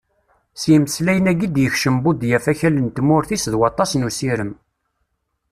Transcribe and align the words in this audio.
S 0.59 0.63
yimeslayen-agi 0.71 1.45
i 1.47 1.53
d-yekcem 1.55 1.95
Budyaf 2.03 2.45
akal 2.51 2.75
n 2.79 2.87
tmurt-is 2.95 3.45
d 3.51 3.53
waṭas 3.59 3.91
n 3.95 4.05
usirem. 4.07 4.51